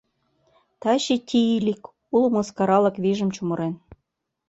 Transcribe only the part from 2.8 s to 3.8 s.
вийжым чумырен.